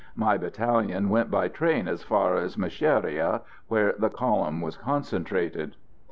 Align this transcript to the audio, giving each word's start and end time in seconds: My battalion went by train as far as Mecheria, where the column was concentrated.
My 0.15 0.35
battalion 0.35 1.09
went 1.09 1.29
by 1.29 1.47
train 1.47 1.87
as 1.87 2.01
far 2.01 2.35
as 2.35 2.57
Mecheria, 2.57 3.41
where 3.67 3.93
the 3.99 4.09
column 4.09 4.59
was 4.59 4.75
concentrated. 4.75 5.75